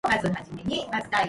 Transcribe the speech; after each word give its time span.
The 0.03 0.09
term 0.13 0.21
was 0.33 0.47
coined 0.79 0.91
by 0.91 0.99
Zola. 1.01 1.19